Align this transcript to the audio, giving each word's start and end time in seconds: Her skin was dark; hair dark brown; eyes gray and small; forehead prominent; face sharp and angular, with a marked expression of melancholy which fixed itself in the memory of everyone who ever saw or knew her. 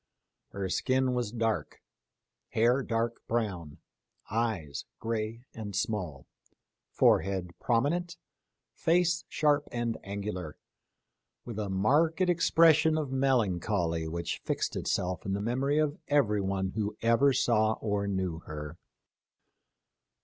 Her 0.49 0.67
skin 0.67 1.13
was 1.13 1.31
dark; 1.31 1.79
hair 2.49 2.81
dark 2.81 3.21
brown; 3.27 3.77
eyes 4.31 4.85
gray 4.97 5.45
and 5.53 5.75
small; 5.75 6.25
forehead 6.89 7.51
prominent; 7.59 8.17
face 8.73 9.25
sharp 9.29 9.69
and 9.71 9.99
angular, 10.03 10.57
with 11.45 11.59
a 11.59 11.69
marked 11.69 12.19
expression 12.19 12.97
of 12.97 13.11
melancholy 13.11 14.07
which 14.07 14.41
fixed 14.43 14.75
itself 14.75 15.23
in 15.23 15.33
the 15.33 15.39
memory 15.39 15.77
of 15.77 15.99
everyone 16.07 16.69
who 16.71 16.97
ever 17.03 17.31
saw 17.31 17.73
or 17.73 18.07
knew 18.07 18.39
her. 18.39 18.79